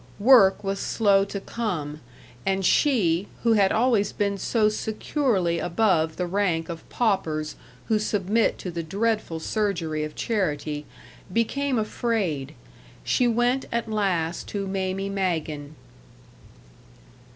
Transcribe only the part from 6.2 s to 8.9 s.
rank of paupers who submit to the